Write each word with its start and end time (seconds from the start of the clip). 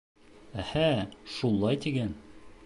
—Әһә, 0.63 0.87
шулай 1.35 1.81
тиген. 1.87 2.19